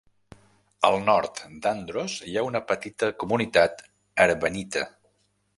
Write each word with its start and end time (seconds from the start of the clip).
Al 0.87 0.95
nord 1.09 1.41
d'Andros 1.65 2.17
hi 2.31 2.35
ha 2.41 2.45
una 2.49 2.63
petita 2.73 3.13
comunitat 3.25 3.85
Arvanite. 4.27 4.89